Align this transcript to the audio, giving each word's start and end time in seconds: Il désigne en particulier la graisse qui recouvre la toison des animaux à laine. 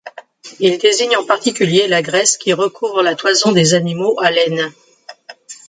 Il 0.59 0.79
désigne 0.79 1.15
en 1.15 1.23
particulier 1.27 1.87
la 1.87 2.01
graisse 2.01 2.35
qui 2.37 2.53
recouvre 2.53 3.03
la 3.03 3.13
toison 3.13 3.51
des 3.51 3.75
animaux 3.75 4.15
à 4.19 4.31
laine. 4.31 4.71